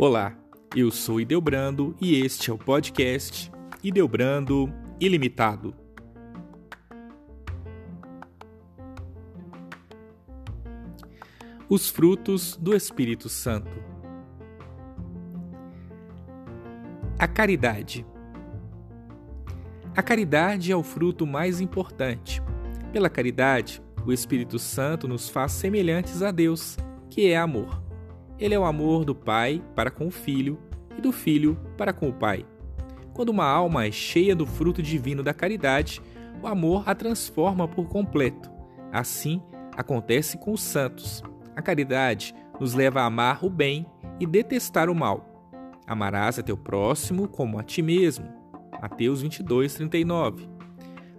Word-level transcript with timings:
Olá, 0.00 0.32
eu 0.76 0.92
sou 0.92 1.20
Ideobrando 1.20 1.96
e 2.00 2.20
este 2.24 2.52
é 2.52 2.54
o 2.54 2.56
podcast 2.56 3.50
Ideobrando 3.82 4.72
Ilimitado. 5.00 5.74
Os 11.68 11.90
frutos 11.90 12.56
do 12.56 12.76
Espírito 12.76 13.28
Santo. 13.28 13.72
A 17.18 17.26
caridade. 17.26 18.06
A 19.96 20.02
caridade 20.02 20.70
é 20.70 20.76
o 20.76 20.84
fruto 20.84 21.26
mais 21.26 21.60
importante. 21.60 22.40
Pela 22.92 23.10
caridade, 23.10 23.82
o 24.06 24.12
Espírito 24.12 24.60
Santo 24.60 25.08
nos 25.08 25.28
faz 25.28 25.50
semelhantes 25.50 26.22
a 26.22 26.30
Deus, 26.30 26.76
que 27.10 27.26
é 27.26 27.36
amor. 27.36 27.87
Ele 28.40 28.54
é 28.54 28.58
o 28.58 28.64
amor 28.64 29.04
do 29.04 29.14
Pai 29.14 29.60
para 29.74 29.90
com 29.90 30.06
o 30.06 30.10
Filho 30.10 30.58
e 30.96 31.00
do 31.00 31.10
Filho 31.10 31.58
para 31.76 31.92
com 31.92 32.08
o 32.08 32.12
Pai. 32.12 32.46
Quando 33.12 33.30
uma 33.30 33.44
alma 33.44 33.84
é 33.84 33.90
cheia 33.90 34.34
do 34.34 34.46
fruto 34.46 34.80
divino 34.80 35.24
da 35.24 35.34
caridade, 35.34 36.00
o 36.40 36.46
amor 36.46 36.84
a 36.86 36.94
transforma 36.94 37.66
por 37.66 37.88
completo. 37.88 38.48
Assim, 38.92 39.42
acontece 39.76 40.38
com 40.38 40.52
os 40.52 40.60
santos. 40.60 41.20
A 41.56 41.60
caridade 41.60 42.32
nos 42.60 42.74
leva 42.74 43.00
a 43.00 43.06
amar 43.06 43.44
o 43.44 43.50
bem 43.50 43.84
e 44.20 44.26
detestar 44.26 44.88
o 44.88 44.94
mal. 44.94 45.50
Amarás 45.84 46.38
a 46.38 46.42
teu 46.42 46.56
próximo 46.56 47.26
como 47.26 47.58
a 47.58 47.64
ti 47.64 47.82
mesmo. 47.82 48.28
Mateus 48.80 49.20
22, 49.20 49.74
39. 49.74 50.48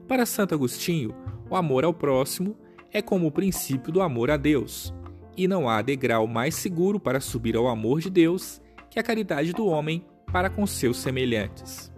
Para 0.07 0.25
Santo 0.25 0.55
Agostinho, 0.55 1.13
o 1.49 1.55
amor 1.55 1.83
ao 1.83 1.93
próximo 1.93 2.55
é 2.93 3.01
como 3.01 3.27
o 3.27 3.31
princípio 3.31 3.91
do 3.91 4.01
amor 4.01 4.31
a 4.31 4.37
Deus 4.37 4.93
e 5.39 5.47
não 5.47 5.69
há 5.69 5.81
degrau 5.81 6.27
mais 6.27 6.53
seguro 6.53 6.99
para 6.99 7.21
subir 7.21 7.55
ao 7.55 7.69
amor 7.69 8.01
de 8.01 8.09
Deus 8.09 8.61
que 8.89 8.99
a 8.99 9.03
caridade 9.03 9.53
do 9.53 9.67
homem 9.67 10.05
para 10.33 10.49
com 10.49 10.67
seus 10.67 10.97
semelhantes. 10.97 11.89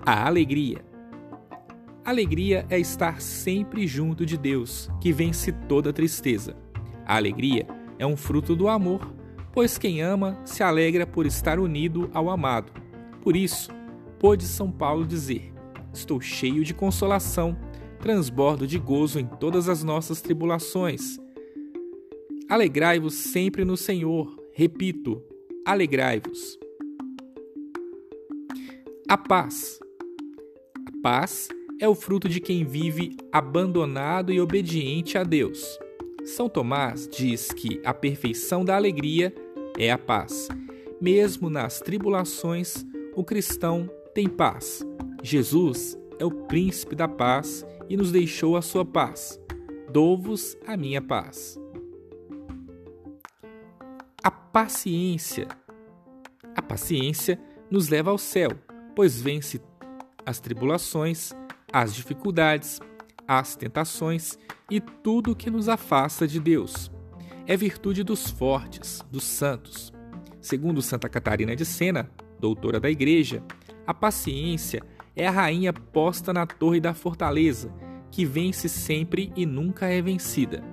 A 0.00 0.26
alegria. 0.26 0.82
Alegria 2.02 2.64
é 2.70 2.78
estar 2.78 3.20
sempre 3.20 3.86
junto 3.86 4.24
de 4.24 4.38
Deus, 4.38 4.88
que 4.98 5.12
vence 5.12 5.52
toda 5.52 5.92
tristeza. 5.92 6.56
A 7.04 7.16
alegria 7.16 7.66
é 7.98 8.06
um 8.06 8.16
fruto 8.16 8.56
do 8.56 8.66
amor, 8.66 9.14
pois 9.52 9.76
quem 9.76 10.00
ama 10.00 10.40
se 10.42 10.62
alegra 10.62 11.06
por 11.06 11.26
estar 11.26 11.58
unido 11.58 12.10
ao 12.14 12.30
amado. 12.30 12.72
Por 13.20 13.36
isso, 13.36 13.70
pôde 14.18 14.44
São 14.44 14.70
Paulo 14.70 15.06
dizer: 15.06 15.52
Estou 15.92 16.18
cheio 16.18 16.64
de 16.64 16.72
consolação, 16.72 17.54
transbordo 18.00 18.66
de 18.66 18.78
gozo 18.78 19.20
em 19.20 19.26
todas 19.26 19.68
as 19.68 19.84
nossas 19.84 20.22
tribulações 20.22 21.25
Alegrai-vos 22.48 23.14
sempre 23.14 23.64
no 23.64 23.76
Senhor. 23.76 24.40
Repito, 24.52 25.20
alegrai-vos. 25.64 26.56
A 29.08 29.18
paz. 29.18 29.80
A 30.86 31.02
paz 31.02 31.48
é 31.80 31.88
o 31.88 31.94
fruto 31.94 32.28
de 32.28 32.40
quem 32.40 32.64
vive 32.64 33.16
abandonado 33.32 34.32
e 34.32 34.40
obediente 34.40 35.18
a 35.18 35.24
Deus. 35.24 35.76
São 36.24 36.48
Tomás 36.48 37.08
diz 37.08 37.48
que 37.50 37.80
a 37.84 37.92
perfeição 37.92 38.64
da 38.64 38.76
alegria 38.76 39.34
é 39.76 39.90
a 39.90 39.98
paz. 39.98 40.46
Mesmo 41.00 41.50
nas 41.50 41.80
tribulações, 41.80 42.86
o 43.16 43.24
cristão 43.24 43.90
tem 44.14 44.28
paz. 44.28 44.86
Jesus 45.20 45.98
é 46.16 46.24
o 46.24 46.30
príncipe 46.30 46.94
da 46.94 47.08
paz 47.08 47.66
e 47.88 47.96
nos 47.96 48.12
deixou 48.12 48.56
a 48.56 48.62
sua 48.62 48.84
paz. 48.84 49.40
Dou-vos 49.92 50.56
a 50.64 50.76
minha 50.76 51.02
paz 51.02 51.58
a 54.26 54.30
paciência. 54.32 55.46
A 56.56 56.60
paciência 56.60 57.40
nos 57.70 57.88
leva 57.88 58.10
ao 58.10 58.18
céu, 58.18 58.50
pois 58.92 59.20
vence 59.20 59.62
as 60.26 60.40
tribulações, 60.40 61.30
as 61.72 61.94
dificuldades, 61.94 62.80
as 63.28 63.54
tentações 63.54 64.36
e 64.68 64.80
tudo 64.80 65.36
que 65.36 65.48
nos 65.48 65.68
afasta 65.68 66.26
de 66.26 66.40
Deus. 66.40 66.90
É 67.46 67.56
virtude 67.56 68.02
dos 68.02 68.28
fortes, 68.28 69.00
dos 69.12 69.22
santos. 69.22 69.92
Segundo 70.40 70.82
Santa 70.82 71.08
Catarina 71.08 71.54
de 71.54 71.64
Sena, 71.64 72.10
doutora 72.40 72.80
da 72.80 72.90
Igreja, 72.90 73.44
a 73.86 73.94
paciência 73.94 74.82
é 75.14 75.28
a 75.28 75.30
rainha 75.30 75.72
posta 75.72 76.32
na 76.32 76.44
torre 76.44 76.80
da 76.80 76.92
fortaleza, 76.92 77.72
que 78.10 78.24
vence 78.24 78.68
sempre 78.68 79.32
e 79.36 79.46
nunca 79.46 79.86
é 79.86 80.02
vencida. 80.02 80.64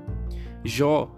Jó 0.63 1.15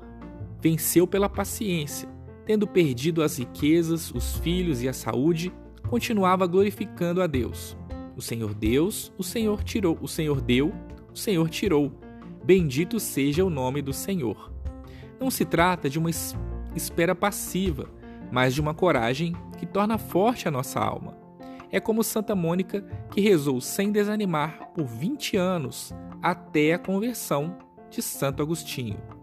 venceu 0.59 1.07
pela 1.07 1.29
paciência, 1.29 2.13
tendo 2.45 2.67
perdido 2.67 3.23
as 3.23 3.37
riquezas, 3.37 4.11
os 4.11 4.37
filhos 4.37 4.81
e 4.81 4.89
a 4.89 4.93
saúde, 4.93 5.51
continuava 5.89 6.45
glorificando 6.45 7.21
a 7.21 7.27
Deus. 7.27 7.77
O 8.15 8.21
Senhor 8.21 8.53
Deus, 8.53 9.11
o 9.17 9.23
Senhor 9.23 9.63
tirou, 9.63 9.97
o 10.01 10.07
Senhor 10.07 10.39
deu, 10.41 10.73
o 11.13 11.17
Senhor 11.17 11.49
tirou. 11.49 11.91
Bendito 12.43 12.99
seja 12.99 13.43
o 13.43 13.49
nome 13.49 13.81
do 13.81 13.91
Senhor. 13.91 14.51
Não 15.19 15.31
se 15.31 15.43
trata 15.43 15.89
de 15.89 15.97
uma 15.97 16.09
espera 16.75 17.15
passiva, 17.15 17.89
mas 18.31 18.53
de 18.53 18.61
uma 18.61 18.73
coragem 18.73 19.35
que 19.57 19.65
torna 19.65 19.97
forte 19.97 20.47
a 20.47 20.51
nossa 20.51 20.79
alma. 20.79 21.17
É 21.71 21.79
como 21.79 22.03
Santa 22.03 22.35
Mônica, 22.35 22.81
que 23.11 23.21
rezou 23.21 23.59
sem 23.59 23.91
desanimar 23.91 24.71
por 24.73 24.85
20 24.85 25.35
anos 25.35 25.93
até 26.21 26.73
a 26.73 26.79
conversão 26.79 27.57
de 27.89 28.01
Santo 28.01 28.41
Agostinho. 28.41 29.14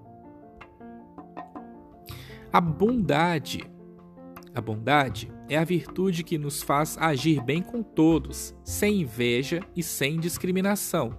A 2.53 2.61
bondade. 2.61 3.65
A 4.55 4.61
bondade 4.61 5.33
é 5.49 5.57
a 5.57 5.65
virtude 5.65 6.23
que 6.23 6.37
nos 6.37 6.63
faz 6.63 6.99
agir 7.01 7.43
bem 7.43 7.63
com 7.63 7.83
todos, 7.83 8.55
sem 8.63 9.01
inveja 9.01 9.63
e 9.75 9.83
sem 9.83 10.21
discriminação. 10.21 11.17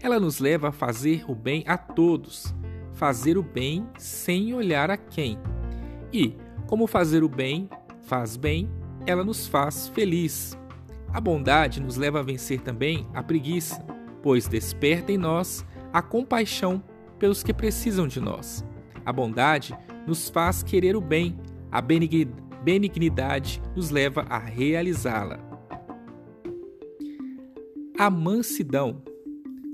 Ela 0.00 0.20
nos 0.20 0.38
leva 0.38 0.68
a 0.68 0.72
fazer 0.72 1.24
o 1.28 1.34
bem 1.34 1.64
a 1.66 1.76
todos, 1.76 2.54
fazer 2.92 3.36
o 3.36 3.42
bem 3.42 3.84
sem 3.98 4.54
olhar 4.54 4.88
a 4.88 4.96
quem. 4.96 5.36
E, 6.12 6.36
como 6.68 6.86
fazer 6.86 7.24
o 7.24 7.28
bem 7.28 7.68
faz 8.02 8.36
bem, 8.36 8.70
ela 9.08 9.24
nos 9.24 9.48
faz 9.48 9.88
feliz. 9.88 10.56
A 11.12 11.20
bondade 11.20 11.82
nos 11.82 11.96
leva 11.96 12.20
a 12.20 12.22
vencer 12.22 12.60
também 12.60 13.08
a 13.12 13.24
preguiça, 13.24 13.84
pois 14.22 14.46
desperta 14.46 15.10
em 15.10 15.18
nós 15.18 15.66
a 15.92 16.00
compaixão 16.00 16.80
pelos 17.18 17.42
que 17.42 17.52
precisam 17.52 18.06
de 18.06 18.20
nós. 18.20 18.64
A 19.04 19.12
bondade 19.12 19.76
nos 20.06 20.28
faz 20.28 20.62
querer 20.62 20.96
o 20.96 21.00
bem, 21.00 21.36
a 21.70 21.82
benignidade 21.82 23.60
nos 23.74 23.90
leva 23.90 24.22
a 24.22 24.38
realizá-la. 24.38 25.40
A 27.98 28.08
mansidão. 28.08 29.02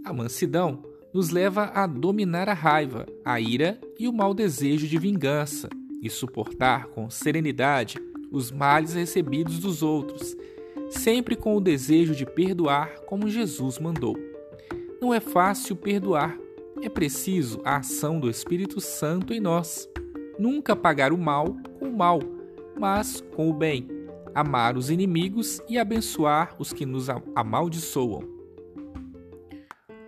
A 0.05 0.13
mansidão 0.13 0.83
nos 1.13 1.31
leva 1.31 1.65
a 1.75 1.87
dominar 1.87 2.49
a 2.49 2.55
raiva, 2.55 3.07
a 3.25 3.39
ira 3.41 3.79
e 3.99 4.09
o 4.09 4.13
mau 4.13 4.33
desejo 4.33 4.87
de 4.87 4.99
vingança 4.99 5.69
e 6.01 6.09
suportar 6.09 6.87
com 6.87 7.11
serenidade 7.11 7.99
os 8.31 8.51
males 8.51 8.95
recebidos 8.95 9.59
dos 9.59 9.83
outros, 9.83 10.35
sempre 10.89 11.37
com 11.37 11.57
o 11.57 11.61
desejo 11.61 12.15
de 12.15 12.25
perdoar 12.25 13.03
como 13.03 13.29
Jesus 13.29 13.79
mandou. 13.79 14.17
Não 15.01 15.13
é 15.13 15.21
fácil 15.21 15.77
perdoar, 15.77 16.39
é 16.81 16.89
preciso 16.89 17.61
a 17.65 17.77
ação 17.77 18.19
do 18.19 18.31
Espírito 18.31 18.81
Santo 18.81 19.35
em 19.35 19.41
nós 19.41 19.92
nunca 20.39 20.75
pagar 20.75 21.13
o 21.13 21.19
mal 21.19 21.57
com 21.79 21.89
o 21.89 21.97
mal, 21.97 22.21
mas 22.79 23.21
com 23.35 23.51
o 23.51 23.55
bem, 23.55 23.89
amar 24.35 24.77
os 24.77 24.91
inimigos 24.91 25.61
e 25.69 25.79
abençoar 25.79 26.55
os 26.59 26.73
que 26.73 26.87
nos 26.87 27.09
amaldiçoam. 27.35 28.23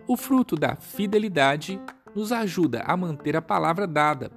O 0.06 0.16
fruto 0.16 0.56
da 0.56 0.76
fidelidade 0.76 1.81
nos 2.14 2.31
ajuda 2.31 2.82
a 2.82 2.96
manter 2.96 3.37
a 3.37 3.43
palavra 3.43 3.87
dada, 3.87 4.31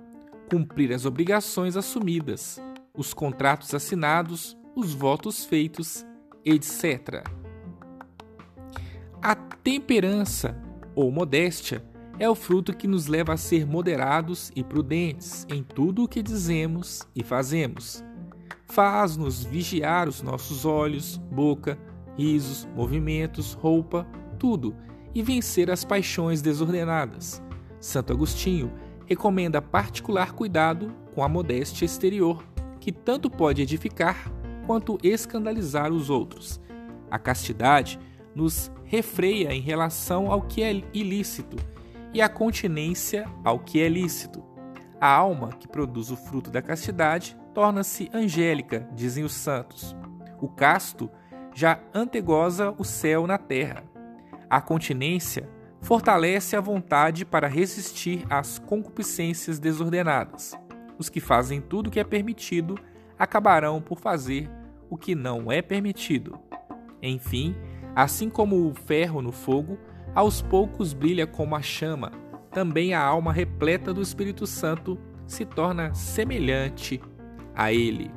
cumprir 0.50 0.94
as 0.94 1.06
obrigações 1.06 1.76
assumidas, 1.76 2.62
os 2.96 3.14
contratos 3.14 3.74
assinados, 3.74 4.58
os 4.76 4.94
votos 4.94 5.46
feitos, 5.46 6.06
etc. 6.46 7.24
A 9.22 9.36
temperança 9.36 10.58
ou 10.96 11.12
modéstia 11.12 11.84
é 12.20 12.30
o 12.30 12.36
fruto 12.36 12.76
que 12.76 12.88
nos 12.88 13.08
leva 13.08 13.34
a 13.34 13.38
ser 13.38 13.66
moderados 13.66 14.52
e 14.56 14.64
prudentes 14.64 15.46
em 15.50 15.62
tudo 15.62 16.04
o 16.04 16.08
que 16.08 16.24
dizemos 16.24 17.08
e 17.16 17.24
fazemos. 17.24 18.04
Faz-nos 18.66 19.44
vigiar 19.44 20.10
os 20.10 20.22
nossos 20.22 20.66
olhos, 20.66 21.18
boca, 21.32 21.78
risos, 22.18 22.68
movimentos, 22.76 23.54
roupa, 23.54 24.08
tudo, 24.40 24.76
e 25.14 25.22
vencer 25.22 25.70
as 25.70 25.86
paixões 25.86 26.42
desordenadas. 26.42 27.42
Santo 27.80 28.14
Agostinho 28.14 28.72
recomenda 29.06 29.62
particular 29.62 30.34
cuidado 30.34 30.94
com 31.14 31.24
a 31.24 31.30
modéstia 31.30 31.86
exterior, 31.86 32.44
que 32.80 32.92
tanto 32.92 33.30
pode 33.30 33.62
edificar 33.62 34.32
quanto 34.66 34.98
escandalizar 35.04 35.92
os 35.92 36.10
outros. 36.10 36.60
A 37.10 37.18
castidade 37.18 38.00
nos 38.36 38.72
refreia 38.84 39.54
em 39.54 39.62
relação 39.62 40.32
ao 40.32 40.42
que 40.42 40.62
é 40.62 40.84
ilícito 40.94 41.58
e 42.14 42.22
a 42.22 42.30
continência 42.30 43.26
ao 43.44 43.60
que 43.60 43.82
é 43.82 43.90
lícito. 43.90 44.44
A 45.00 45.08
alma 45.08 45.50
que 45.50 45.68
produz 45.68 46.10
o 46.10 46.18
fruto 46.18 46.50
da 46.50 46.62
castidade 46.62 47.38
torna-se 47.54 48.10
angélica, 48.14 48.88
dizem 48.94 49.24
os 49.24 49.34
santos. 49.34 49.96
O 50.40 50.48
casto 50.48 51.10
já 51.54 51.80
antegoza 51.94 52.74
o 52.78 52.84
céu 52.84 53.26
na 53.28 53.38
terra. 53.38 53.84
A 54.50 54.62
continência 54.62 55.50
fortalece 55.82 56.56
a 56.56 56.62
vontade 56.62 57.26
para 57.26 57.48
resistir 57.48 58.26
às 58.30 58.60
concupiscências 58.60 59.60
desordenadas. 59.60 60.54
Os 60.98 61.10
que 61.10 61.20
fazem 61.20 61.62
tudo 61.62 61.88
o 61.88 61.92
que 61.92 62.00
é 62.00 62.04
permitido 62.04 62.78
acabarão 63.18 63.82
por 63.82 64.00
fazer 64.00 64.50
o 64.90 64.98
que 64.98 65.16
não 65.16 65.52
é 65.52 65.62
permitido. 65.62 66.40
Enfim, 67.02 67.56
assim 67.96 68.30
como 68.30 68.68
o 68.68 68.74
ferro 68.74 69.22
no 69.22 69.32
fogo, 69.32 69.78
aos 70.18 70.42
poucos 70.42 70.94
brilha 70.94 71.28
como 71.28 71.56
a 71.56 71.62
chama, 71.62 72.12
também 72.50 72.96
a 72.96 73.00
alma 73.00 73.32
repleta 73.32 73.94
do 73.94 74.02
Espírito 74.02 74.48
Santo 74.48 74.98
se 75.28 75.46
torna 75.46 75.94
semelhante 75.94 77.00
a 77.54 77.72
ele. 77.72 78.10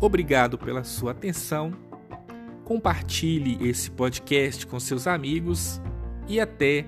Obrigado 0.00 0.56
pela 0.56 0.84
sua 0.84 1.10
atenção. 1.10 1.70
Compartilhe 2.64 3.58
esse 3.68 3.90
podcast 3.90 4.66
com 4.66 4.80
seus 4.80 5.06
amigos 5.06 5.78
e 6.26 6.40
até 6.40 6.86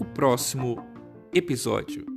o 0.00 0.06
próximo 0.06 0.82
episódio. 1.34 2.13